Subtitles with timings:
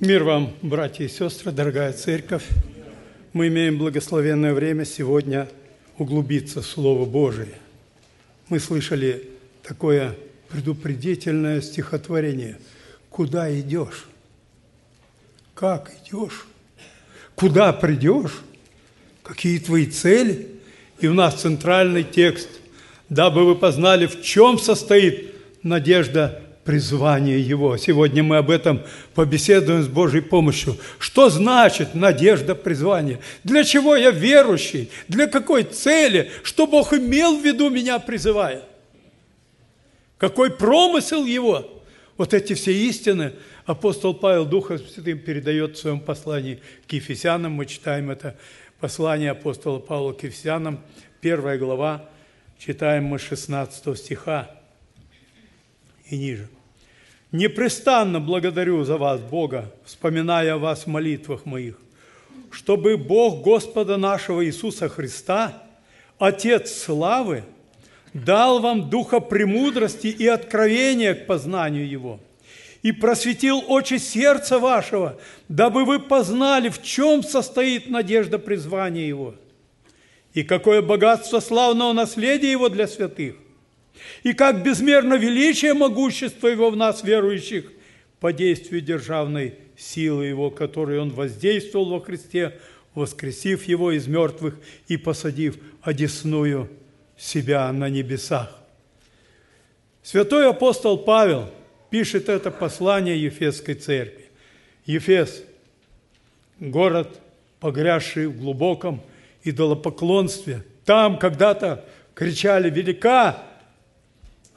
[0.00, 2.44] Мир вам, братья и сестры, дорогая церковь.
[3.32, 5.48] Мы имеем благословенное время сегодня
[5.96, 7.58] углубиться в Слово Божие.
[8.48, 9.28] Мы слышали
[9.64, 10.14] такое
[10.50, 12.60] предупредительное стихотворение.
[13.10, 14.04] Куда идешь?
[15.54, 16.46] Как идешь?
[17.34, 18.38] Куда придешь?
[19.24, 20.60] Какие твои цели?
[21.00, 22.48] И у нас центральный текст.
[23.08, 25.34] Дабы вы познали, в чем состоит
[25.64, 27.78] надежда призвание Его.
[27.78, 28.82] Сегодня мы об этом
[29.14, 30.76] побеседуем с Божьей помощью.
[30.98, 33.20] Что значит надежда призвания?
[33.42, 34.90] Для чего я верующий?
[35.08, 36.30] Для какой цели?
[36.42, 38.64] Что Бог имел в виду меня призывая?
[40.18, 41.82] Какой промысел Его?
[42.18, 43.32] Вот эти все истины
[43.64, 47.52] апостол Павел Духом Святым передает в своем послании к Ефесянам.
[47.52, 48.36] Мы читаем это
[48.78, 50.80] послание апостола Павла к Ефесянам,
[51.22, 52.10] первая глава,
[52.58, 54.50] читаем мы 16 стиха
[56.10, 56.46] и ниже.
[57.30, 61.78] Непрестанно благодарю за вас, Бога, вспоминая о вас в молитвах моих,
[62.50, 65.62] чтобы Бог Господа нашего Иисуса Христа,
[66.18, 67.44] Отец славы,
[68.14, 72.18] дал вам духа премудрости и откровения к познанию Его,
[72.82, 79.34] и просветил очи сердца вашего, дабы вы познали, в чем состоит надежда призвания Его,
[80.32, 83.36] и какое богатство славного наследия Его для святых,
[84.22, 87.72] и как безмерно величие могущества Его в нас, верующих,
[88.20, 92.58] по действию державной силы Его, которой Он воздействовал во Христе,
[92.94, 96.68] воскресив Его из мертвых и посадив одесную
[97.16, 98.58] себя на небесах.
[100.02, 101.50] Святой апостол Павел
[101.90, 104.24] пишет это послание Ефесской церкви.
[104.86, 105.42] Ефес–
[106.60, 107.20] город,
[107.60, 109.02] погрязший в глубоком
[109.44, 110.64] идолопоклонстве.
[110.84, 113.42] Там когда-то кричали «Велика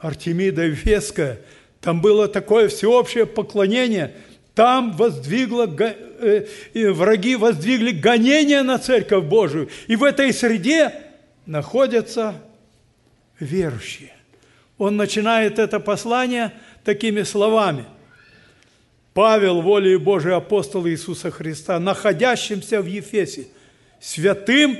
[0.02, 1.38] Артемида Эфесская,
[1.80, 4.14] там было такое всеобщее поклонение,
[4.54, 6.46] там воздвигло, э,
[6.90, 10.92] враги воздвигли гонения на Церковь Божию, и в этой среде
[11.46, 12.34] находятся
[13.38, 14.12] верующие.
[14.76, 16.52] Он начинает это послание
[16.84, 17.84] такими словами.
[19.14, 23.46] Павел, волею Божией апостол Иисуса Христа, находящимся в Ефесе,
[24.00, 24.76] святым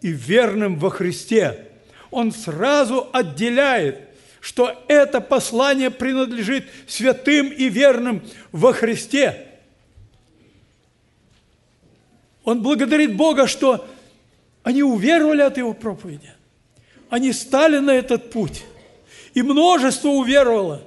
[0.00, 1.66] и верным во Христе.
[2.10, 4.09] Он сразу отделяет
[4.40, 9.46] что это послание принадлежит святым и верным во Христе.
[12.44, 13.86] Он благодарит Бога, что
[14.62, 16.32] они уверовали от Его проповеди.
[17.10, 18.64] Они стали на этот путь.
[19.34, 20.82] И множество уверовало.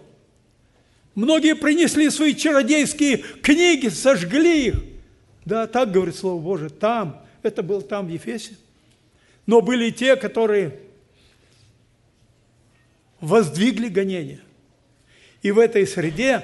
[1.15, 4.83] Многие принесли свои чародейские книги, сожгли их.
[5.45, 8.55] Да, так говорит Слово Божие, там, это был там, в Ефесе.
[9.45, 10.79] Но были и те, которые
[13.23, 14.41] воздвигли гонения.
[15.41, 16.43] И в этой среде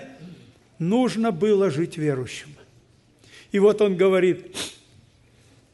[0.79, 2.55] нужно было жить верующим.
[3.51, 4.55] И вот он говорит,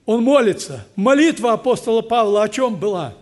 [0.06, 0.88] он молится.
[0.96, 3.16] Молитва апостола Павла о чем была?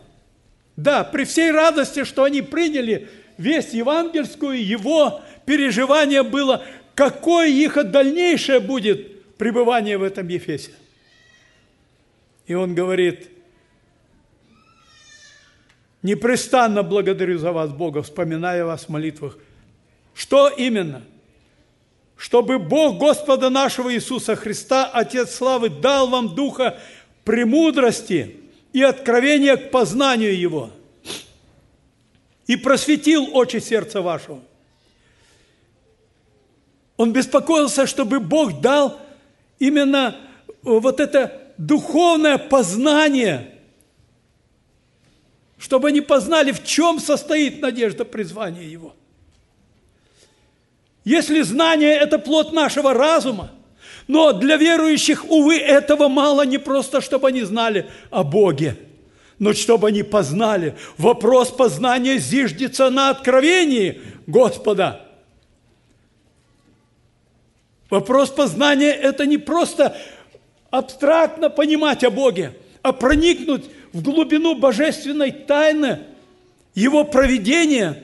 [0.77, 6.63] Да, при всей радости, что они приняли весть евангельскую, его переживание было,
[6.95, 10.71] какое их дальнейшее будет пребывание в этом Ефесе.
[12.47, 13.29] И он говорит,
[16.03, 19.37] Непрестанно благодарю за вас, Бога, вспоминая вас в молитвах.
[20.13, 21.01] Что именно?
[22.17, 26.77] Чтобы Бог Господа нашего Иисуса Христа, Отец Славы, дал вам духа
[27.23, 28.35] премудрости
[28.73, 30.71] и откровения к познанию Его
[32.47, 34.41] и просветил очи сердца вашего.
[36.97, 38.99] Он беспокоился, чтобы Бог дал
[39.57, 40.17] именно
[40.63, 43.51] вот это духовное познание–
[45.63, 48.93] чтобы они познали, в чем состоит надежда призвания его.
[51.05, 53.49] Если знание– это плод нашего разума,
[54.09, 58.75] но для верующих, увы, этого мало не просто, чтобы они знали о Боге,
[59.39, 60.75] но чтобы они познали.
[60.97, 65.07] Вопрос познания зиждется на откровении Господа.
[67.89, 69.95] Вопрос познания– это не просто
[70.71, 75.99] абстрактно понимать о Боге, а проникнуть в глубину божественной тайны,
[76.75, 78.03] его проведения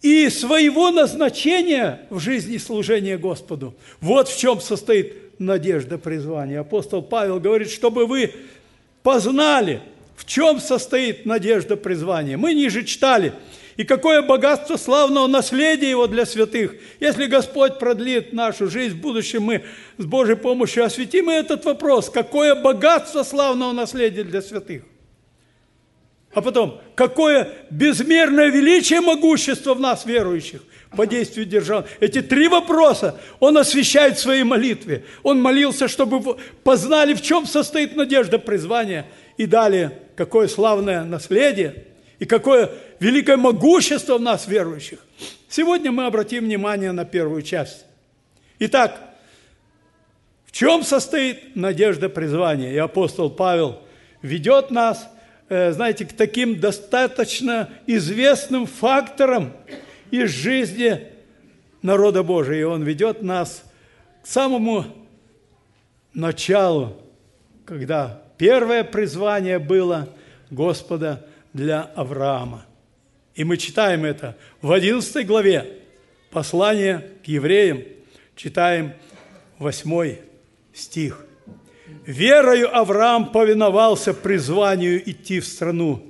[0.00, 3.74] и своего назначения в жизни служения Господу.
[4.00, 6.60] Вот в чем состоит надежда призвания.
[6.60, 8.32] Апостол Павел говорит, чтобы вы
[9.02, 9.80] познали,
[10.16, 12.36] в чем состоит надежда призвания.
[12.36, 13.32] Мы ниже читали,
[13.76, 16.74] и какое богатство славного наследия его для святых.
[17.00, 19.64] Если Господь продлит нашу жизнь в будущем, мы
[19.98, 22.10] с Божьей помощью осветим и этот вопрос.
[22.10, 24.82] Какое богатство славного наследия для святых?
[26.38, 30.62] А потом, какое безмерное величие могущество в нас, верующих,
[30.96, 31.84] по действию держал.
[31.98, 35.04] Эти три вопроса он освещает в своей молитве.
[35.24, 39.06] Он молился, чтобы познали, в чем состоит надежда призвания.
[39.36, 41.86] И далее, какое славное наследие
[42.20, 42.70] и какое
[43.00, 45.00] великое могущество в нас, верующих.
[45.48, 47.84] Сегодня мы обратим внимание на первую часть.
[48.60, 49.00] Итак,
[50.46, 52.70] в чем состоит надежда призвания?
[52.70, 53.80] И апостол Павел
[54.22, 55.08] ведет нас,
[55.48, 59.54] знаете, к таким достаточно известным факторам
[60.10, 61.08] из жизни
[61.82, 62.60] народа Божия.
[62.60, 63.64] И он ведет нас
[64.22, 64.84] к самому
[66.12, 67.00] началу,
[67.64, 70.08] когда первое призвание было
[70.50, 72.64] Господа для Авраама.
[73.34, 75.78] И мы читаем это в 11 главе
[76.30, 77.84] послания к евреям,
[78.34, 78.94] читаем
[79.58, 80.16] 8
[80.72, 81.24] стих.
[82.06, 86.02] «Верою Авраам повиновался призванию идти в страну,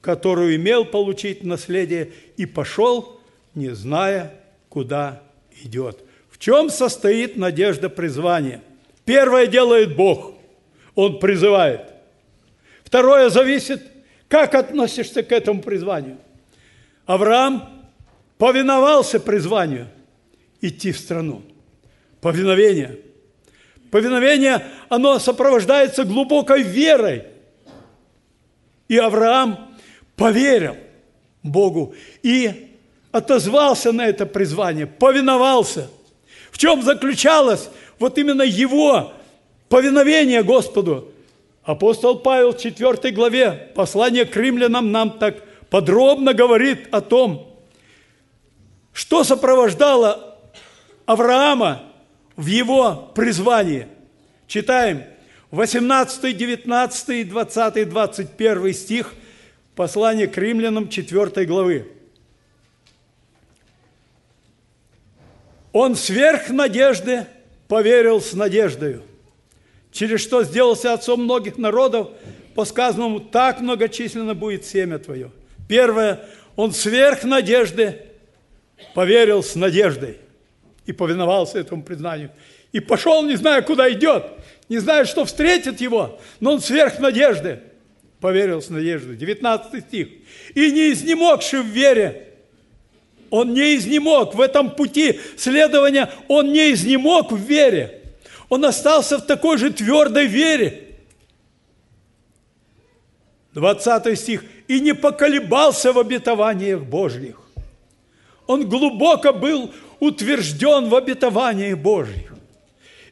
[0.00, 3.20] которую имел получить наследие, и пошел,
[3.54, 4.34] не зная,
[4.68, 5.22] куда
[5.62, 6.04] идет».
[6.30, 8.62] В чем состоит надежда призвания?
[9.04, 10.34] Первое делает Бог.
[10.94, 11.92] Он призывает.
[12.82, 13.82] Второе зависит,
[14.28, 16.16] как относишься к этому призванию.
[17.04, 17.68] Авраам
[18.38, 19.88] повиновался призванию
[20.62, 21.42] идти в страну.
[22.22, 22.98] Повиновение–
[23.90, 27.24] Повиновение, оно сопровождается глубокой верой.
[28.88, 29.76] И Авраам
[30.16, 30.76] поверил
[31.42, 32.76] Богу и
[33.10, 35.90] отозвался на это призвание, повиновался.
[36.50, 39.12] В чем заключалось вот именно его
[39.68, 41.12] повиновение Господу?
[41.64, 47.56] Апостол Павел в 4 главе послания к римлянам нам так подробно говорит о том,
[48.92, 50.38] что сопровождало
[51.06, 51.89] Авраама
[52.36, 53.86] в его призвании.
[54.46, 55.04] Читаем
[55.50, 59.14] 18, 19, 20, 21 стих
[59.74, 61.88] послания к римлянам 4 главы.
[65.72, 67.26] Он сверх надежды
[67.68, 69.02] поверил с надеждою,
[69.92, 72.08] через что сделался отцом многих народов,
[72.56, 75.30] по сказанному, так многочисленно будет семя твое.
[75.68, 78.02] Первое, он сверх надежды
[78.94, 80.18] поверил с надеждой–
[80.90, 82.30] и повиновался этому признанию.
[82.72, 84.24] И пошел, не зная, куда идет,
[84.68, 87.60] не зная, что встретит его, но он сверх надежды
[88.20, 89.16] поверил с надеждой.
[89.16, 90.08] 19 стих.
[90.54, 92.26] «И не изнемогший в вере».
[93.30, 98.02] Он не изнемог в этом пути следования, он не изнемог в вере.
[98.48, 100.96] Он остался в такой же твердой вере.
[103.54, 104.44] 20 стих.
[104.66, 107.39] «И не поколебался в обетованиях Божьих».
[108.50, 109.70] Он глубоко был
[110.00, 112.34] утвержден в обетовании Божьих.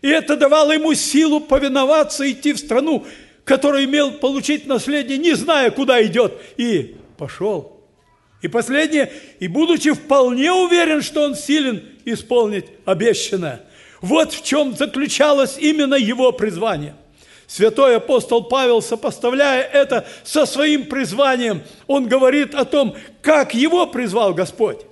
[0.03, 3.07] И это давало ему силу повиноваться, идти в страну,
[3.45, 6.33] которую имел получить наследие, не зная, куда идет.
[6.57, 7.81] И пошел.
[8.43, 13.61] И последнее, и будучи вполне уверен, что он силен исполнить обещанное.
[14.01, 16.97] Вот в чем заключалось именно его призвание.
[17.47, 24.35] Святой апостол Павел, сопоставляя это со своим призванием, он говорит о том, как его призвал
[24.35, 24.88] Господь.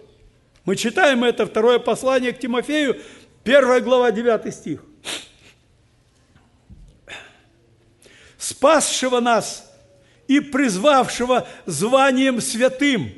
[0.66, 3.00] Мы читаем это, второе послание к Тимофею,
[3.44, 4.82] первая глава, 9 стих.
[8.36, 9.72] «Спасшего нас
[10.26, 13.12] и призвавшего званием святым,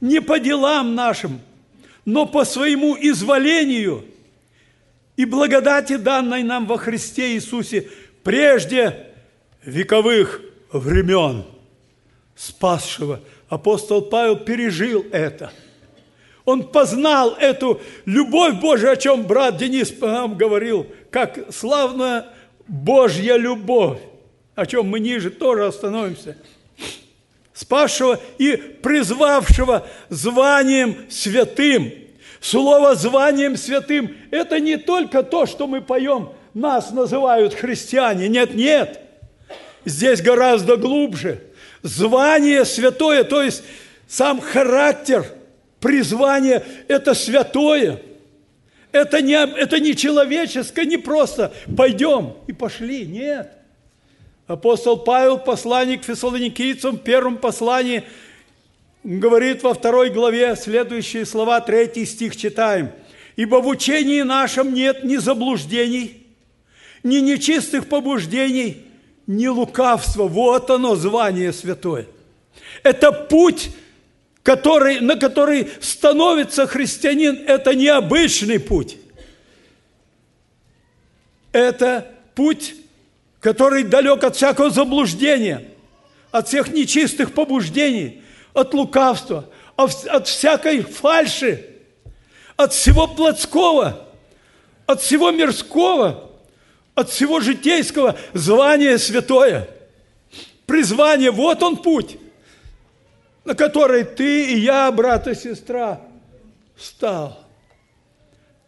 [0.00, 1.40] не по делам нашим,
[2.04, 4.04] но по своему изволению
[5.16, 7.90] и благодати, данной нам во Христе Иисусе,
[8.22, 9.08] прежде
[9.64, 10.40] вековых
[10.72, 11.44] времен,
[12.36, 13.20] спасшего».
[13.48, 15.52] Апостол Павел пережил это–
[16.44, 22.26] он познал эту любовь Божию, о чем брат Денис нам говорил, как славная
[22.68, 23.98] Божья любовь,
[24.54, 26.36] о чем мы ниже тоже остановимся.
[27.54, 31.92] Спасшего и призвавшего званием святым.
[32.40, 38.28] Слово званием святым– это не только то, что мы поем, нас называют христиане.
[38.28, 39.00] Нет, нет.
[39.86, 41.42] Здесь гораздо глубже.
[41.82, 43.62] Звание святое, то есть
[44.08, 45.24] сам характер–
[45.84, 48.00] призвание– это святое.
[48.90, 53.04] Это не, это не человеческое, не просто пойдем и пошли.
[53.04, 53.52] Нет.
[54.46, 58.04] Апостол Павел, посланник фессалоникийцам, в первом послании,
[59.02, 62.90] говорит во второй главе следующие слова, третий стих читаем.
[63.36, 66.26] «Ибо в учении нашем нет ни заблуждений,
[67.02, 68.86] ни нечистых побуждений,
[69.26, 70.28] ни лукавства».
[70.28, 72.06] Вот оно, звание святое.
[72.82, 73.70] Это путь
[74.44, 78.98] который, на который становится христианин, это необычный путь.
[81.50, 82.74] Это путь,
[83.40, 85.64] который далек от всякого заблуждения,
[86.30, 88.22] от всех нечистых побуждений,
[88.52, 91.64] от лукавства, от всякой фальши,
[92.56, 94.06] от всего плотского,
[94.84, 96.30] от всего мирского,
[96.94, 99.70] от всего житейского звания святое.
[100.66, 102.18] Призвание, вот он путь,
[103.44, 106.00] на который ты и я, брат и сестра,
[106.76, 107.44] стал.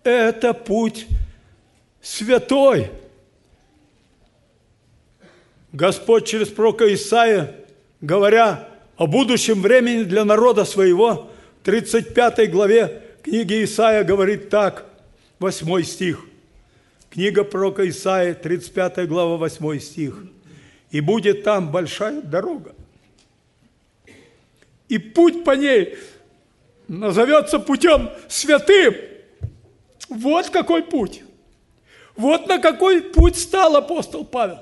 [0.05, 1.07] Это путь
[2.01, 2.91] святой.
[5.73, 7.55] Господь через пророка Исаия,
[8.01, 11.31] говоря о будущем времени для народа своего,
[11.61, 14.87] в 35 главе книги Исаия говорит так,
[15.39, 16.25] 8 стих.
[17.11, 20.23] Книга пророка Исаия, 35 глава, 8 стих.
[20.91, 22.75] «И будет там большая дорога,
[24.89, 25.97] и путь по ней
[26.89, 28.95] назовется путем святым».
[30.09, 31.23] Вот какой путь.
[32.15, 34.59] Вот на какой путь стал апостол Павел.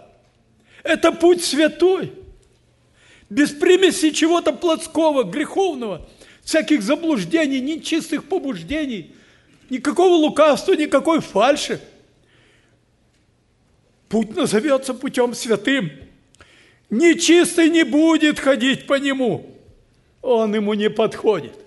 [0.83, 2.13] Это путь святой.
[3.31, 6.07] Без примеси чего-то плотского, греховного,
[6.43, 9.15] всяких заблуждений, нечистых побуждений,
[9.71, 11.81] никакого лукавства, никакой фальши.
[14.09, 15.91] Путь назовется путем святым.
[16.91, 19.54] Нечистый не будет ходить по нему.
[20.25, 21.65] Он ему не подходит.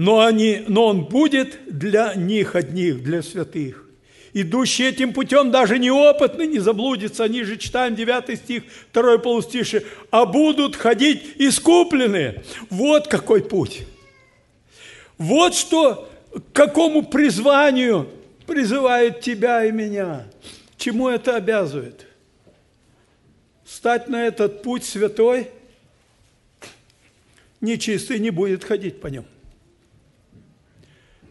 [0.00, 3.86] но, они, но он будет для них одних, для святых.
[4.32, 8.62] Идущие этим путем даже неопытны не заблудятся, они же читаем 9 стих,
[8.94, 12.42] 2 полустиши, а будут ходить искупленные.
[12.70, 13.82] Вот какой путь.
[15.18, 18.08] Вот что, к какому призванию
[18.46, 20.26] призывает тебя и меня.
[20.78, 22.06] Чему это обязывает?
[23.70, 25.48] Стать на этот путь святой,
[27.60, 29.26] нечистый не будет ходить по нему.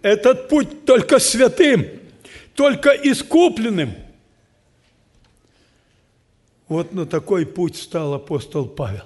[0.02, 1.86] Этот путь только святым,
[2.56, 3.94] только искупленным.
[6.70, 9.04] Вот на такой путь стал апостол Павел.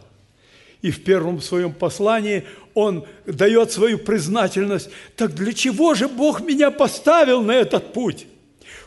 [0.83, 4.91] И в первом своем послании он дает свою признательность.
[5.15, 8.27] Так для чего же Бог меня поставил на этот путь?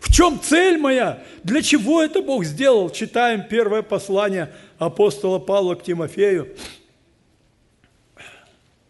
[0.00, 1.22] В чем цель моя?
[1.42, 2.90] Для чего это Бог сделал?
[2.90, 6.48] Читаем первое послание апостола Павла к Тимофею,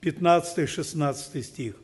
[0.02, 1.74] 15-16 стих.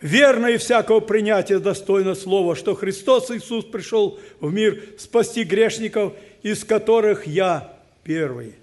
[0.00, 6.64] Верно и всякого принятия достойно слова, что Христос Иисус пришел в мир спасти грешников, из
[6.64, 8.54] которых я первый.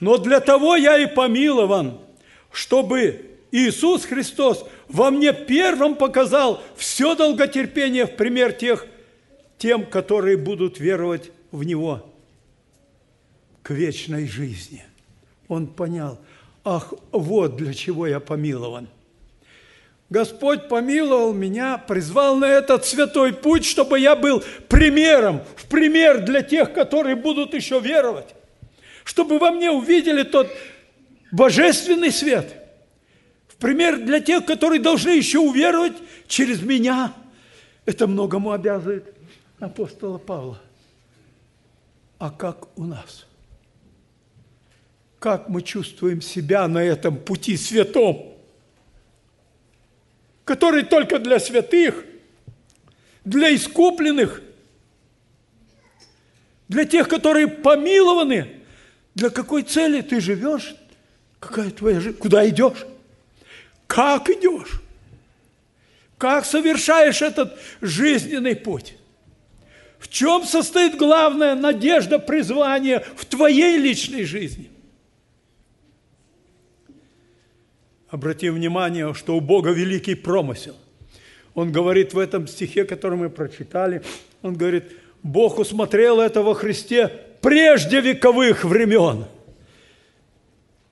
[0.00, 1.98] Но для того я и помилован,
[2.50, 8.84] чтобы Иисус Христос во мне первым показал все долготерпение в пример тех,
[9.58, 12.04] тем, которые будут веровать в Него
[13.62, 14.84] к вечной жизни.
[15.46, 16.18] Он понял,
[16.64, 18.88] ах, вот для чего я помилован.
[20.10, 26.42] Господь помиловал меня, призвал на этот святой путь, чтобы я был примером, в пример для
[26.42, 28.34] тех, которые будут еще веровать.
[29.04, 30.48] Чтобы во мне увидели тот
[31.30, 32.63] божественный свет.
[33.64, 35.94] Пример для тех, которые должны еще уверовать
[36.28, 37.14] через меня.
[37.86, 39.14] Это многому обязывает
[39.58, 40.60] апостола Павла.
[42.18, 43.24] А как у нас?
[45.18, 48.34] Как мы чувствуем себя на этом пути святом?
[50.44, 52.04] который только для святых,
[53.24, 54.42] для искупленных,
[56.68, 58.60] для тех, которые помилованы.
[59.14, 60.74] Для какой цели ты живешь?
[61.40, 62.18] Какая твоя жизнь?
[62.18, 62.84] Куда идешь?
[63.94, 64.82] Как идешь?
[66.18, 68.96] Как совершаешь этот жизненный путь?
[70.00, 74.68] В чем состоит главная надежда, призвание в твоей личной жизни?
[78.08, 80.74] Обратим внимание, что у Бога великий промысел.
[81.54, 84.02] Он говорит в этом стихе, который мы прочитали,
[84.42, 84.86] он говорит,
[85.22, 89.26] Бог усмотрел это во Христе прежде вековых времен.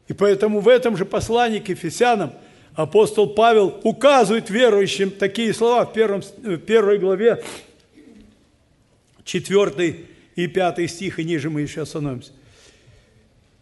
[0.07, 2.33] И поэтому в этом же послании к Ефесянам
[2.75, 7.43] апостол Павел указывает верующим такие слова в, первом, в первой главе,
[9.25, 12.33] 4 и 5 стих, и ниже мы еще остановимся.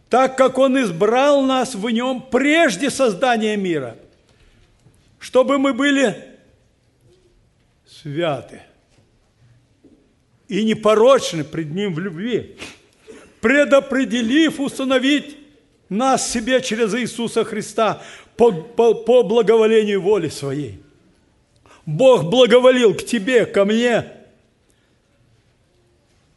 [0.09, 3.97] Так как Он избрал нас в Нем прежде создания мира,
[5.19, 6.17] чтобы мы были
[7.87, 8.63] святы
[10.49, 12.57] и непорочны пред Ним в любви,
[13.41, 15.37] предопределив установить
[15.89, 18.03] нас себе через Иисуса Христа
[18.41, 20.81] по, по, по благоволению воли Своей.
[21.87, 24.07] Бог благоволил к тебе, ко мне.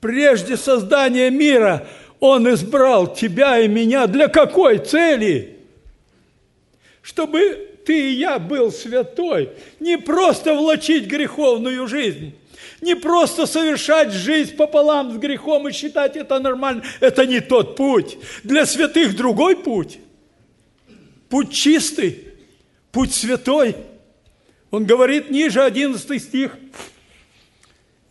[0.01, 1.87] Прежде создания мира–
[2.23, 5.57] он избрал тебя и меня для какой цели?
[7.01, 9.49] Чтобы ты и я был святой,
[9.81, 12.33] не просто влачить греховную жизнь,
[12.79, 16.81] Не просто совершать жизнь пополам с грехом и считать это нормально.
[17.01, 18.17] Это не тот путь.
[18.43, 19.99] Для святых другой путь.
[21.33, 22.27] Путь чистый,
[22.91, 23.75] путь святой.
[24.69, 26.55] Он говорит ниже 11 стих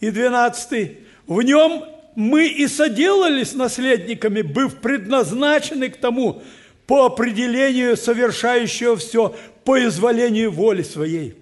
[0.01, 0.99] и 12.
[1.29, 1.85] В нем
[2.17, 6.43] мы и соделались наследниками, быв предназначены к тому,
[6.89, 11.37] по определению совершающего все по изволению воли своей,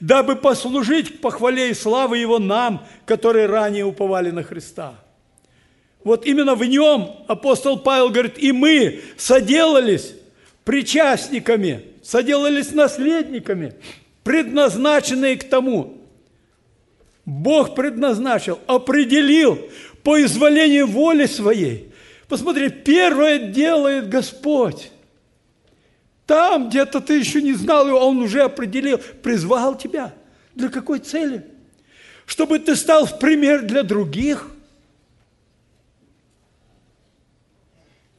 [0.00, 4.94] дабы послужить к похвале и славе Его нам, которые ранее уповали на Христа.
[6.04, 10.14] Вот именно в нем апостол Павел говорит, и мы соделались
[10.68, 13.72] причастниками, соделались наследниками,
[14.22, 15.96] предназначенные к тому.
[17.24, 19.58] Бог предназначил, определил
[20.02, 21.90] по изволению воли своей.
[22.28, 24.90] Посмотри, первое делает Господь.
[26.26, 30.14] Там где-то ты еще не знал его, он уже определил, призвал тебя.
[30.54, 31.46] Для какой цели?
[32.26, 34.50] Чтобы ты стал в пример для других.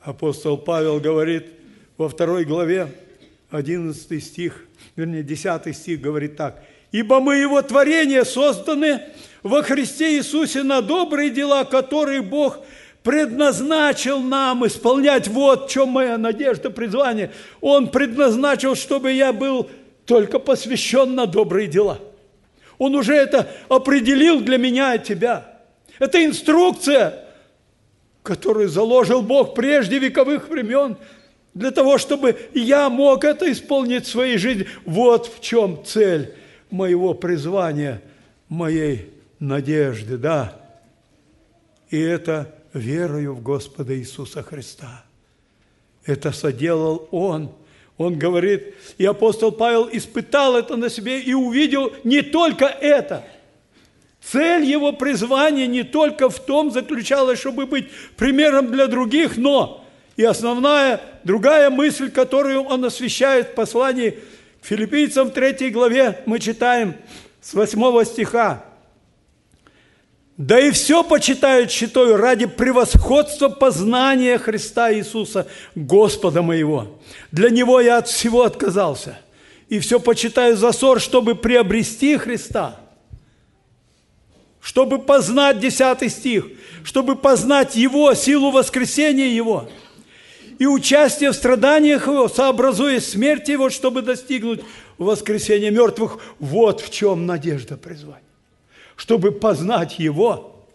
[0.01, 1.59] Апостол Павел говорит
[2.00, 2.88] во второй главе,
[3.51, 4.65] 11 стих,
[4.96, 6.63] вернее, 10 стих говорит так.
[6.91, 9.01] «Ибо мы Его творение созданы
[9.44, 12.58] во Христе Иисусе на добрые дела, которые Бог–
[13.03, 17.32] предназначил нам исполнять вот в чем моя надежда, призвание.
[17.62, 19.70] Он предназначил, чтобы я был
[20.06, 22.00] только посвящен на добрые дела.
[22.77, 25.60] Он уже это определил для меня и тебя.
[25.98, 27.25] Это инструкция,
[28.22, 30.98] которую заложил Бог прежде вековых времен,
[31.60, 34.66] для того, чтобы я мог это исполнить в своей жизни.
[34.86, 36.34] Вот в чем цель
[36.72, 38.01] моего призвания,
[38.48, 40.58] моей надежды, да.
[41.89, 45.04] И это верою в Господа Иисуса Христа.
[46.06, 47.51] Это соделал Он.
[47.98, 53.25] Он говорит, и апостол Павел испытал это на себе и увидел не только это.
[54.22, 59.78] Цель его призвания не только в том заключалась, чтобы быть примером для других, но
[60.19, 64.19] и основная, другая мысль, которую он освещает в послании
[64.61, 66.95] к филиппийцам в 3 главе, мы читаем
[67.39, 68.65] с 8 стиха.
[70.36, 76.99] Да и все почитают щитою ради превосходства познания Христа Иисуса, Господа моего.
[77.32, 79.17] Для Него я от всего отказался.
[79.69, 82.75] И все почитаю за ссор, чтобы приобрести Христа.
[84.60, 86.45] Чтобы познать, 10 стих,
[86.84, 89.69] чтобы познать Его, силу воскресения Его.
[90.60, 94.62] И участие в страданиях Его, сообразуя смерть Его, чтобы достигнуть
[94.98, 96.19] воскресения мертвых.
[96.38, 98.30] Вот в чем надежда призвания
[99.00, 100.65] чтобы познать Его,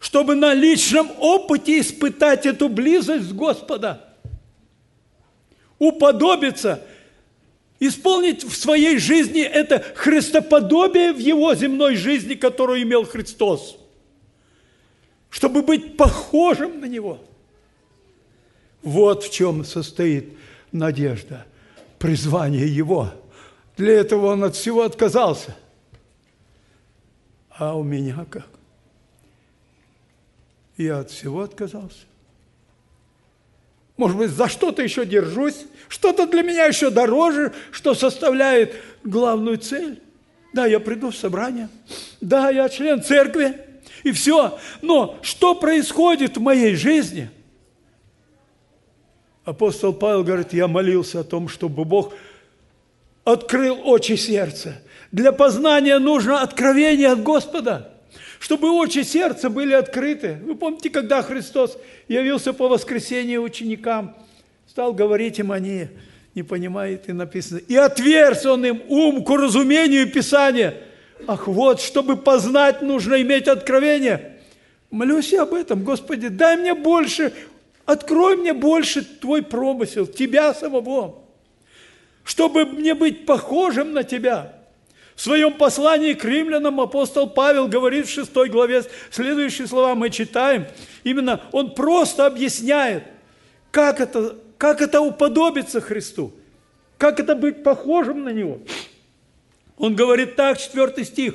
[0.00, 4.02] чтобы на личном опыте испытать эту близость Господа,
[5.78, 6.82] уподобиться,
[7.80, 13.76] исполнить в своей жизни это христоподобие в Его земной жизни, которую имел Христос,
[15.28, 17.20] чтобы быть похожим на Него.
[18.86, 20.32] Вот в чем состоит
[20.72, 21.44] надежда,
[21.98, 23.12] призвание Его.
[23.76, 25.54] Для этого Он от всего отказался–
[27.58, 28.46] а у меня как?
[30.76, 32.04] Я от всего отказался.
[33.96, 40.02] Может быть, за что-то еще держусь, что-то для меня еще дороже, что составляет главную цель.
[40.52, 41.68] Да, я приду в собрание,
[42.20, 43.58] да, я член церкви,
[44.02, 44.58] и все.
[44.82, 47.30] Но что происходит в моей жизни?
[49.46, 52.12] Апостол Павел говорит, я молился о том, чтобы Бог
[53.22, 54.82] открыл очи сердца,
[55.12, 57.92] для познания нужно откровение от Господа,
[58.40, 60.38] чтобы очи сердца были открыты.
[60.44, 61.78] Вы помните, когда Христос
[62.08, 64.16] явился по воскресенье ученикам,
[64.68, 65.90] стал говорить им они,
[66.34, 70.74] не понимает, и написано, и отверз он им ум к разумению Писания.
[71.28, 74.38] Ах, вот, чтобы познать, нужно иметь откровение.
[74.90, 77.32] Молюсь я об этом, Господи, дай мне больше,
[77.86, 81.22] открой мне больше Твой промысел, Тебя самого,
[82.24, 84.52] чтобы мне быть похожим на Тебя–
[85.16, 90.66] в своем послании к римлянам апостол Павел говорит в 6 главе, следующие слова мы читаем,
[91.04, 93.04] именно он просто объясняет,
[93.70, 96.34] как это, как это уподобиться Христу,
[96.98, 98.60] как это быть похожим на Него.
[99.78, 101.34] Он говорит так, 4 стих,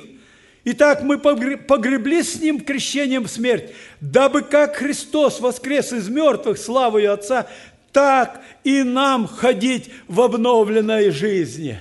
[0.64, 7.12] «Итак, мы погребли с Ним крещением в смерть, дабы как Христос воскрес из мертвых славою
[7.12, 7.46] Отца,
[7.92, 11.80] так и нам ходить в обновленной жизни»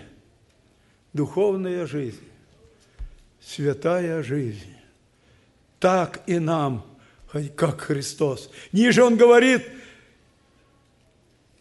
[1.13, 2.23] духовная жизнь,
[3.41, 4.73] святая жизнь.
[5.79, 6.85] Так и нам,
[7.55, 8.51] как Христос.
[8.71, 9.63] Ниже он говорит,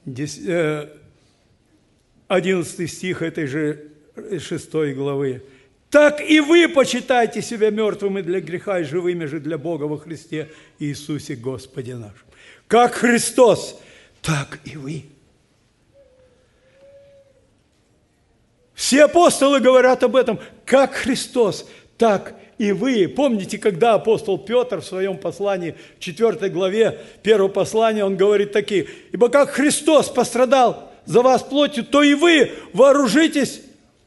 [0.05, 5.43] 11 э, стих этой же 6 главы.
[5.91, 10.49] Так и вы почитайте себя мертвыми для греха и живыми же для Бога во Христе
[10.79, 12.27] Иисусе Господе нашем.
[12.69, 13.81] Как Христос,
[14.23, 15.05] так и вы.
[18.73, 23.09] Все апостолы говорят об этом, как Христос, так и вы.
[23.09, 28.87] Помните, когда апостол Петр в своем послании, в 4 главе 1 послания, он говорит такие,
[29.11, 33.63] «Ибо как Христос пострадал за вас плотью, то и вы вооружитесь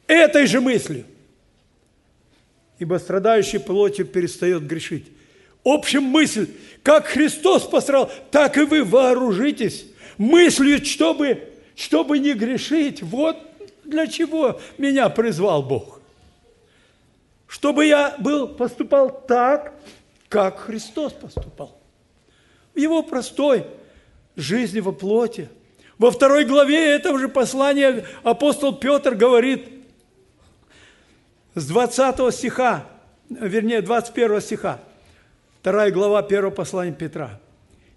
[0.07, 1.05] этой же мыслью.
[2.83, 5.05] Ибо страдающий плотью перестает грешить».
[5.63, 6.49] Общем мысль,
[6.83, 9.85] как Христос пострадал, так и вы вооружитесь
[10.17, 13.01] мыслью, чтобы, чтобы не грешить.
[13.01, 13.37] Вот
[13.85, 16.01] для чего меня призвал Бог?
[17.47, 19.73] Чтобы я был, поступал так,
[20.27, 21.79] как Христос поступал.
[22.73, 23.65] В его простой
[24.35, 25.47] жизни во плоти.
[25.97, 29.82] Во второй главе этого же послания апостол Петр говорит
[31.55, 32.85] с 20 стиха,
[33.29, 34.79] вернее, 21 стиха,
[35.61, 37.39] вторая глава первого послания Петра.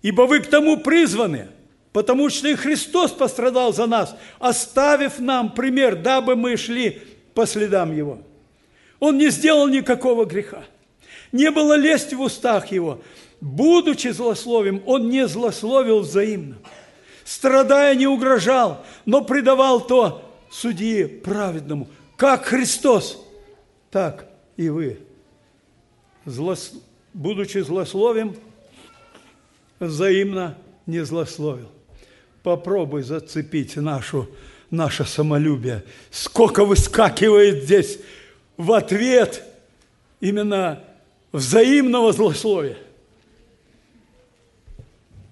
[0.02, 1.48] «Ибо вы к тому призваны,
[1.92, 7.02] потому что и Христос пострадал за нас, оставив нам пример, дабы мы шли
[7.34, 8.18] по следам Его.
[9.00, 10.64] Он не сделал никакого греха.
[11.32, 13.00] Не было лести в устах Его.
[13.40, 16.56] Будучи злословием, Он не злословил взаимно.
[17.24, 21.88] Страдая, не угрожал, но предавал то судьи праведному.
[22.16, 23.25] Как Христос,
[23.96, 24.28] так
[24.58, 24.98] и вы.
[26.26, 26.74] Злос...
[27.14, 28.36] Будучи злословием,
[29.80, 31.70] взаимно не злословил
[32.46, 34.28] попробуй зацепить нашу,
[34.70, 35.82] наше самолюбие.
[36.12, 37.98] Сколько выскакивает здесь
[38.56, 39.42] в ответ
[40.20, 40.84] именно
[41.32, 42.76] взаимного злословия.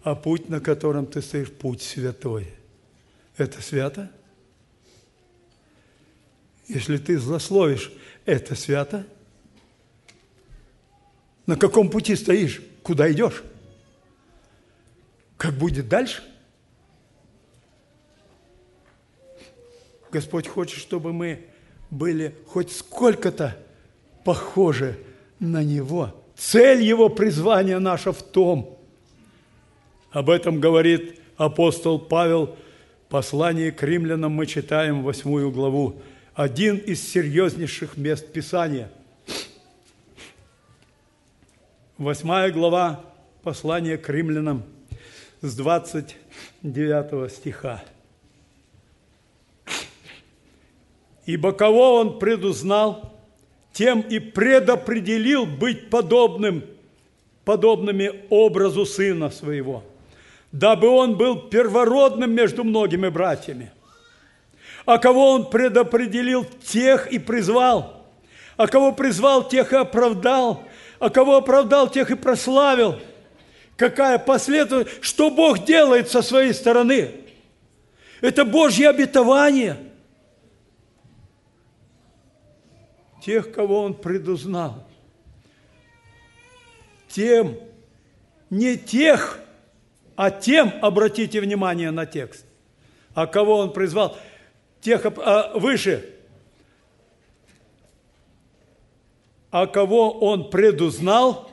[0.03, 2.49] А путь, на котором ты стоишь, путь святой.
[3.37, 4.11] Это свято?
[6.67, 7.93] Если ты злословишь,
[8.25, 9.07] это свято?
[11.47, 12.63] На каком пути стоишь?
[12.83, 13.43] Куда идешь?
[15.37, 16.23] Как будет дальше?
[20.11, 21.45] Господь хочет, чтобы мы
[21.91, 23.57] были хоть сколько-то
[24.25, 24.99] похожи
[25.39, 26.15] на Него.
[26.37, 28.79] Цель Его призвания наша в том.
[30.11, 32.57] Об этом говорит апостол Павел
[33.07, 36.01] в послании к римлянам мы читаем восьмую главу.
[36.35, 38.91] Один из серьезнейших мест Писания.
[41.97, 43.05] Восьмая глава
[43.45, 44.65] послания к римлянам
[45.43, 47.85] с 29 стиха.
[51.25, 53.15] Ибо кого он предузнал,
[53.73, 56.65] тем и предопределил быть подобным,
[57.45, 59.85] подобными образу Сына Своего,
[60.51, 63.71] дабы он был первородным между многими братьями.
[64.87, 68.05] А кого он предопределил, тех и призвал.
[68.57, 70.65] А кого призвал, тех и оправдал.
[70.99, 73.01] А кого оправдал, тех и прославил.
[73.77, 77.11] Какая последовательность, что Бог делает со своей стороны?
[78.21, 79.77] Это Божье обетование–
[83.25, 84.87] тех, кого Он предузнал.
[87.09, 87.57] Тем,
[88.51, 89.41] не тех,
[90.15, 92.45] а тем, обратите внимание на текст,
[93.15, 94.19] а кого Он призвал,
[94.85, 96.05] тех а, выше,
[99.51, 101.51] а кого Он предузнал,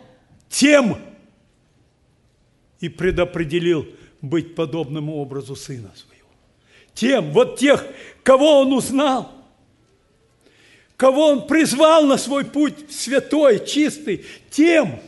[0.49, 0.97] тем
[2.81, 3.87] и предопределил
[4.21, 6.27] быть подобным образу Сына Своего.
[6.93, 7.87] Тем, вот тех,
[8.23, 9.31] кого Он узнал–
[11.01, 14.99] кого Он призвал на свой путь святой, чистый, тем,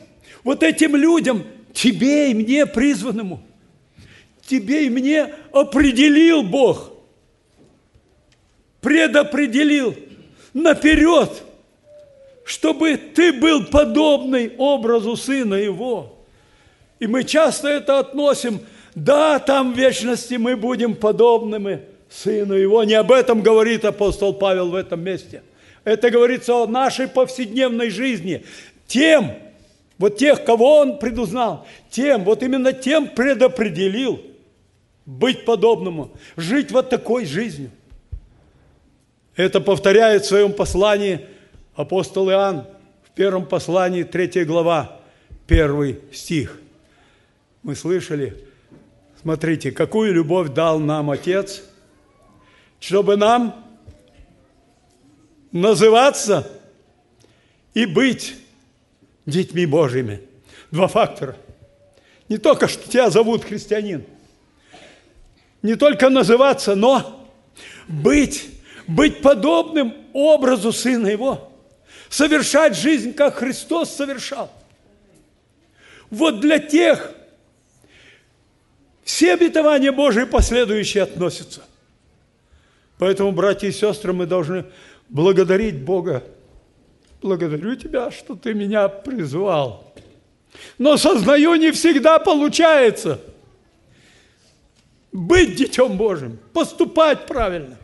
[0.43, 3.43] вот этим людям, тебе и мне призванному,
[4.43, 6.92] тебе и мне определил Бог,
[8.83, 9.95] предопределил
[10.53, 11.31] наперед,
[12.45, 16.19] чтобы ты был подобный образу Сына Его.
[16.99, 18.59] И мы часто это относим,
[18.93, 22.83] да, там в вечности мы будем подобными Сыну Его.
[22.83, 25.41] Не об этом говорит апостол Павел в этом месте–
[25.83, 28.45] это говорится о нашей повседневной жизни.
[28.87, 29.33] Тем,
[29.97, 34.21] вот тех, кого Он предузнал, тем, вот именно тем предопределил
[35.05, 37.71] быть подобному, жить вот такой жизнью.
[39.35, 41.25] Это повторяет в своем послании
[41.75, 42.67] апостол Иоанн
[43.03, 44.99] в первом послании, третья глава,
[45.47, 46.59] первый стих.
[47.63, 48.45] Мы слышали,
[49.21, 51.63] смотрите, какую любовь дал нам Отец,
[52.79, 53.65] чтобы нам
[55.51, 56.47] называться
[57.73, 58.35] и быть
[59.25, 60.21] детьми Божьими.
[60.69, 61.37] Два фактора.
[62.29, 64.03] Не только, что тебя зовут христианин,
[65.63, 67.29] не только называться, но
[67.87, 68.49] быть,
[68.87, 71.49] быть подобным образу Сына Его.
[72.09, 74.51] совершать жизнь, как Христос совершал.
[76.11, 77.11] Вот для тех
[79.03, 81.63] все обетования Божии последующие относятся.
[82.99, 84.65] Поэтому, братья и сестры, мы должны
[85.09, 86.23] благодарить Бога.
[87.21, 89.93] Благодарю Тебя, что Ты меня призвал.
[90.77, 93.19] Но сознаю, не всегда получается
[95.11, 97.77] быть Детем Божьим, поступать правильно.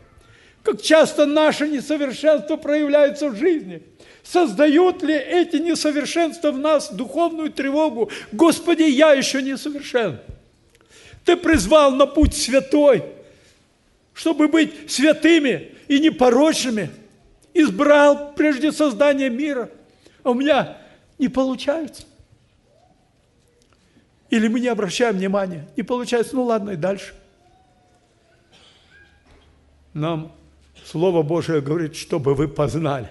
[0.62, 3.82] Как часто наше несовершенство проявляется в жизни.
[4.22, 8.10] Создают ли эти несовершенства в нас духовную тревогу?
[8.32, 10.20] Господи, я еще несовершен.
[11.24, 13.04] Ты призвал на путь святой,
[14.12, 16.90] чтобы быть святыми и непорочными.
[17.54, 19.70] Избрал прежде создания мира,
[20.22, 20.76] а у меня
[21.18, 22.04] не получается.
[24.28, 27.14] Или мы не обращаем внимания, не получается, ну ладно, и дальше.
[29.92, 30.32] Нам
[30.84, 33.08] Слово Божие говорит, чтобы вы познали.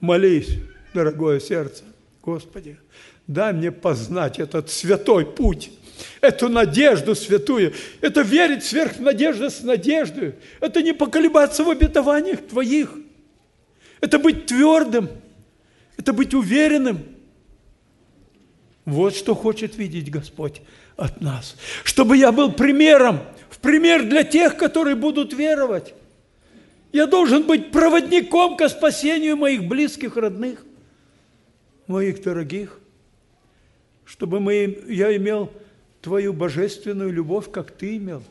[0.00, 0.58] Молись,
[0.92, 1.84] дорогое сердце,
[2.22, 2.78] Господи,
[3.26, 5.70] дай мне познать этот святой путь,
[6.20, 7.72] эту надежду святую.
[8.00, 10.34] Это верить сверх надежды с надеждой.
[10.60, 12.94] Это не поколебаться в обетованиях Твоих.
[14.00, 15.08] Это быть твердым.
[15.96, 17.04] Это быть уверенным.
[18.84, 20.60] Вот что хочет видеть Господь
[20.96, 21.56] от нас.
[21.84, 25.94] Чтобы я был примером, в пример для тех, которые будут веровать.
[26.94, 30.64] Я должен быть проводником к спасению моих близких, родных,
[31.88, 32.78] моих дорогих,
[34.04, 35.50] чтобы мы, я имел
[36.02, 38.22] Твою божественную любовь, как Ты имел.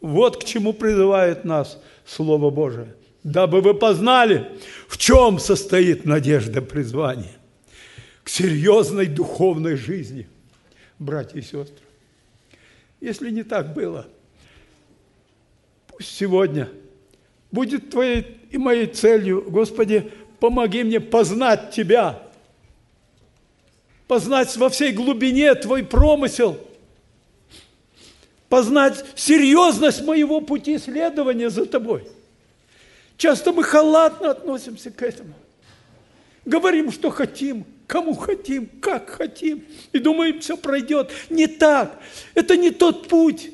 [0.00, 2.94] Вот к чему призывает нас Слово Божие.
[3.24, 4.48] Дабы вы познали,
[4.86, 7.36] в чем состоит надежда призвания.
[8.22, 10.28] К серьезной духовной жизни,
[11.00, 11.84] братья и сестры.
[13.00, 14.06] Если не так было–
[16.02, 16.68] сегодня
[17.50, 20.10] будет Твоей и моей целью, Господи,
[20.40, 22.22] помоги мне познать Тебя,
[24.08, 26.58] познать во всей глубине Твой промысел,
[28.48, 32.06] познать серьезность моего пути следования за Тобой.
[33.16, 35.34] Часто мы халатно относимся к этому.
[36.44, 41.10] Говорим, что хотим, кому хотим, как хотим, и думаем, все пройдет.
[41.30, 42.00] Не так.
[42.34, 43.52] Это не тот путь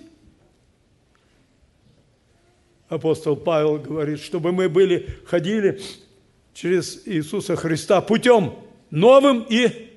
[2.89, 5.81] апостол Павел говорит, чтобы мы были, ходили
[6.55, 8.55] через Иисуса Христа путем
[8.91, 9.91] новым и,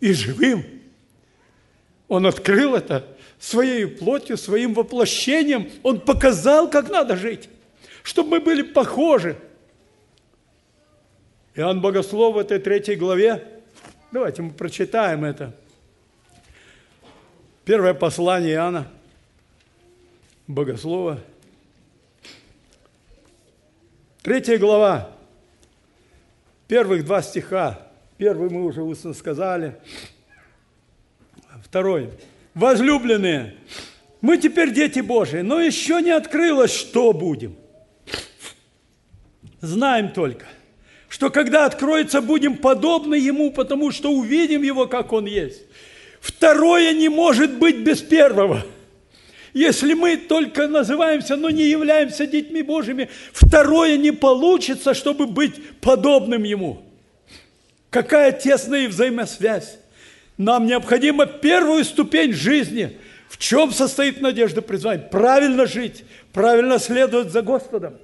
[0.00, 0.64] и живым.
[2.08, 3.06] Он открыл это
[3.38, 5.70] своей плотью, своим воплощением.
[5.82, 7.48] Он показал, как надо жить,
[8.02, 9.36] чтобы мы были похожи.
[11.54, 13.46] Иоанн Богослов в этой третьей главе,
[14.12, 15.54] давайте мы прочитаем это.
[17.64, 18.90] Первое послание Иоанна
[20.46, 21.20] Богослова–
[24.22, 25.12] Третья глава,
[26.68, 27.86] первых два стиха.
[28.18, 29.76] Первый мы уже устно сказали.
[31.64, 32.10] Второй.
[32.52, 33.56] Возлюбленные,
[34.20, 37.56] мы теперь дети Божии, но еще не открылось, что будем.
[39.62, 40.44] Знаем только,
[41.08, 45.62] что когда откроется, будем подобны Ему, потому что увидим Его, как Он есть.
[46.20, 48.66] Второе не может быть без первого–
[49.52, 56.44] если мы только называемся, но не являемся детьми Божьими, второе не получится, чтобы быть подобным
[56.44, 56.82] Ему.
[57.90, 59.78] Какая тесная взаимосвязь.
[60.36, 62.96] Нам необходимо первую ступень жизни.
[63.28, 65.02] В чем состоит надежда призвания?
[65.02, 67.96] Правильно жить, правильно следовать за Господом,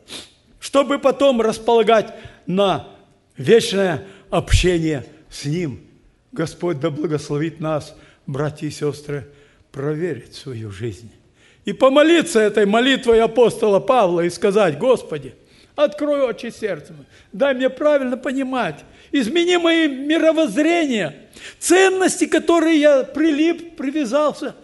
[0.61, 2.15] чтобы потом располагать
[2.47, 2.89] на
[3.37, 5.81] вечное общение с Ним.
[6.33, 9.29] Господь да благословит нас, братья и сестры,
[9.73, 11.11] проверить свою жизнь
[11.67, 15.35] и помолиться этой молитвой апостола Павла и сказать, Господи,
[15.75, 16.95] открой очи сердца,
[17.33, 21.17] дай мне правильно понимать, измени мои мировоззрения,
[21.59, 24.55] ценности, которые я прилип, привязался,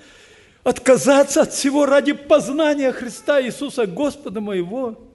[0.62, 5.08] отказаться от всего ради познания Христа Иисуса Господа моего.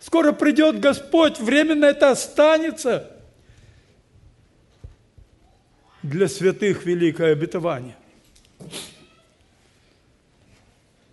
[0.00, 3.12] Скоро придет Господь, временно это останется.
[6.02, 7.94] Для святых великое обетование–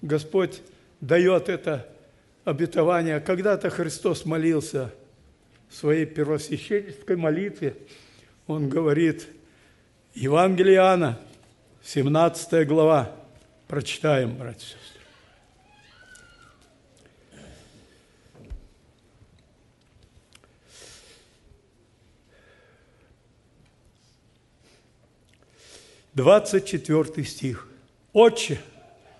[0.05, 0.61] Господь
[1.01, 1.87] дает это
[2.43, 3.19] обетование.
[3.19, 4.93] Когда-то Христос молился
[5.67, 7.75] в своей первосвященнической молитве.
[8.45, 9.27] Он говорит,
[10.13, 11.19] Евангелие Иоанна,
[11.83, 13.15] 17 глава,
[13.67, 15.01] прочитаем, братья и сестры.
[26.13, 27.67] Двадцать четвертый стих.
[28.13, 28.61] Отче,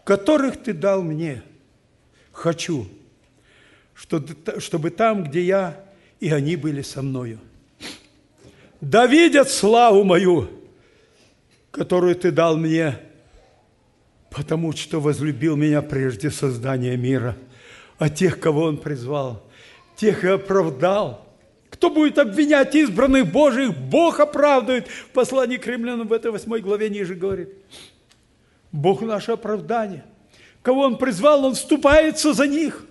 [0.06, 1.44] которых Ты дал мне.
[2.32, 2.88] Хочу,
[3.94, 5.86] чтобы там, где я
[6.22, 7.40] и они были со мною.
[8.80, 10.50] Да видят славу мою,
[11.72, 12.98] которую Ты дал мне,
[14.30, 17.36] потому что возлюбил меня прежде создания мира,
[17.98, 19.44] а тех, кого Он призвал,
[19.98, 21.22] тех и оправдал–
[21.76, 24.88] кто будет обвинять избранных Божьих, Бог оправдывает.
[24.88, 27.50] В послании к римлянам в этой восьмой главе ниже говорит.
[28.76, 30.04] Бог наше оправдание.
[30.62, 32.86] Кого Он призвал, Он вступается за них.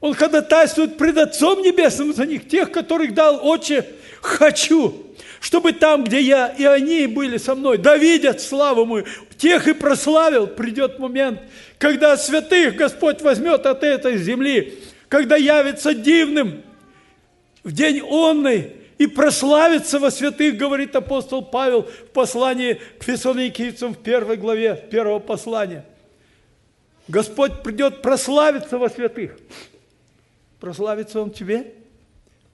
[0.00, 3.86] Он ходатайствует пред Отцом Небесным за них, тех, которых дал Отче,
[4.20, 5.06] хочу,
[5.40, 9.06] чтобы там, где я, и они были со мной, да видят славу мою,
[9.38, 10.46] тех и прославил.
[10.46, 11.40] Придет момент,
[11.78, 14.78] когда святых Господь возьмет от этой земли,
[15.08, 16.62] когда явится дивным,
[17.64, 18.72] в день онный
[19.02, 25.18] и прославится во святых, говорит апостол Павел в послании к фессалоникийцам в первой главе первого
[25.18, 25.84] послания.
[27.08, 29.36] Господь придет прославиться во святых.
[30.60, 31.74] Прославится Он тебе,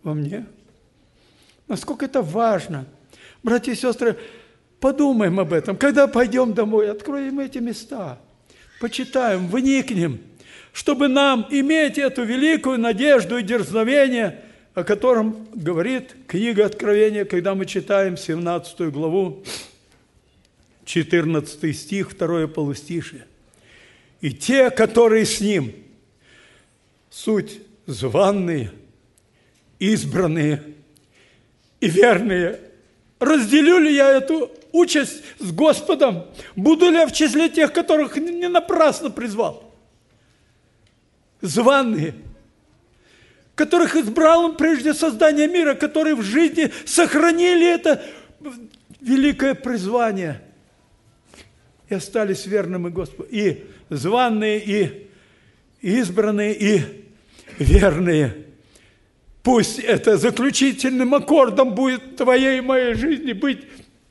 [0.03, 0.47] во мне.
[1.67, 2.87] Насколько это важно.
[3.43, 4.17] Братья и сестры,
[4.81, 5.77] подумаем об этом.
[5.77, 8.19] Когда пойдем домой, откроем эти места,
[8.81, 10.19] почитаем, вникнем,
[10.73, 14.45] чтобы нам иметь эту великую надежду и дерзновение–
[14.79, 19.43] о котором говорит книга Откровения, когда мы читаем 17 главу,
[20.85, 23.27] 14 стих, второе полустишие.
[24.21, 25.75] «И те, которые с ним,
[27.11, 28.71] суть званные,
[29.81, 30.63] избранные
[31.81, 32.61] и верные,
[33.19, 36.25] разделю ли я эту участь с Господом?
[36.55, 39.75] Буду ли я в числе тех, которых не напрасно призвал?
[41.41, 42.15] Званные–
[43.59, 48.01] которых избрал Он прежде создания мира, которые в жизни сохранили это
[49.01, 50.41] великое призвание
[51.89, 53.29] и остались верными Господу.
[53.29, 55.11] И званные, и
[55.81, 56.83] избранные, и
[57.59, 58.47] верные.
[59.43, 63.65] Пусть это заключительным аккордом будет твоей и моей жизни быть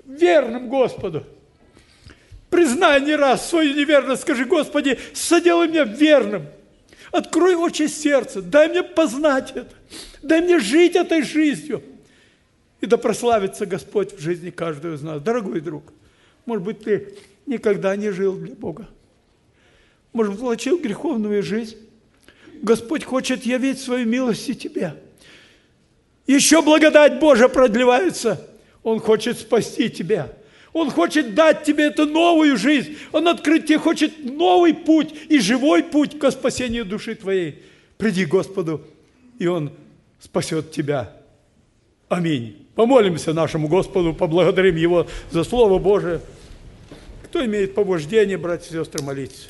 [0.06, 1.26] верным Господу.
[2.50, 6.48] Признай не раз свою неверность, скажи, Господи, соделай меня верным–
[7.12, 9.74] Открой очи сердца, дай мне познать это,
[10.22, 11.82] дай мне жить этой жизнью.
[12.82, 15.22] И да прославится Господь в жизни каждого из нас.
[15.22, 15.94] Дорогой друг,
[16.46, 17.16] может быть, ты
[17.46, 18.88] никогда не жил для Бога.
[20.14, 21.78] Может быть, влачил греховную жизнь.
[22.62, 24.96] Господь хочет явить свою милость и тебе.
[26.26, 28.46] Еще благодать Божия продлевается.
[28.84, 30.32] Он хочет спасти тебя.
[30.78, 32.98] Он хочет дать тебе эту новую жизнь.
[33.12, 37.64] Он открыть тебе хочет новый путь и живой путь к спасению души твоей.
[37.98, 38.82] Приди к Господу,
[39.40, 39.72] и Он
[40.20, 41.14] спасет тебя.
[42.10, 42.68] Аминь.
[42.76, 46.22] Помолимся нашему Господу, поблагодарим Его за Слово Божие.
[47.24, 49.50] Кто имеет побуждение, братья и сестры, молиться?